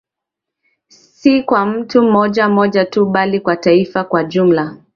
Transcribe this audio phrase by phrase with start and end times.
[0.87, 4.75] Si kwa mtu mmoja mmoja tu bali kwa Taifa kwa ujumla